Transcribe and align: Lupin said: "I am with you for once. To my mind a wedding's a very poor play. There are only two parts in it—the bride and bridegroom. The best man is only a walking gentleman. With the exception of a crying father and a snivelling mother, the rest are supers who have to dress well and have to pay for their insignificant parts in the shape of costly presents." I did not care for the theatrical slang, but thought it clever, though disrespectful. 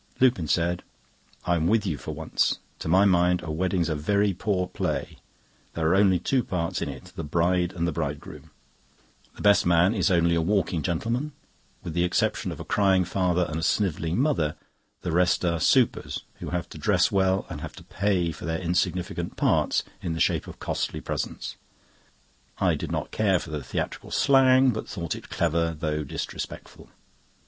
Lupin 0.19 0.47
said: 0.47 0.81
"I 1.45 1.53
am 1.53 1.67
with 1.67 1.85
you 1.85 1.95
for 1.99 2.09
once. 2.15 2.57
To 2.79 2.87
my 2.87 3.05
mind 3.05 3.43
a 3.43 3.51
wedding's 3.51 3.87
a 3.87 3.93
very 3.93 4.33
poor 4.33 4.65
play. 4.65 5.19
There 5.75 5.87
are 5.89 5.95
only 5.95 6.17
two 6.17 6.43
parts 6.43 6.81
in 6.81 6.89
it—the 6.89 7.23
bride 7.23 7.71
and 7.73 7.93
bridegroom. 7.93 8.49
The 9.35 9.43
best 9.43 9.63
man 9.63 9.93
is 9.93 10.09
only 10.09 10.33
a 10.33 10.41
walking 10.41 10.81
gentleman. 10.81 11.33
With 11.83 11.93
the 11.93 12.03
exception 12.03 12.51
of 12.51 12.59
a 12.59 12.65
crying 12.65 13.05
father 13.05 13.45
and 13.47 13.57
a 13.59 13.61
snivelling 13.61 14.19
mother, 14.19 14.55
the 15.03 15.11
rest 15.11 15.45
are 15.45 15.59
supers 15.59 16.23
who 16.39 16.49
have 16.49 16.67
to 16.69 16.79
dress 16.79 17.11
well 17.11 17.45
and 17.47 17.61
have 17.61 17.73
to 17.75 17.83
pay 17.83 18.31
for 18.31 18.45
their 18.45 18.57
insignificant 18.57 19.37
parts 19.37 19.83
in 20.01 20.13
the 20.13 20.19
shape 20.19 20.47
of 20.47 20.57
costly 20.59 20.99
presents." 20.99 21.57
I 22.57 22.73
did 22.73 22.91
not 22.91 23.11
care 23.11 23.37
for 23.37 23.51
the 23.51 23.61
theatrical 23.63 24.09
slang, 24.09 24.71
but 24.71 24.89
thought 24.89 25.13
it 25.13 25.29
clever, 25.29 25.75
though 25.79 26.03
disrespectful. 26.03 26.89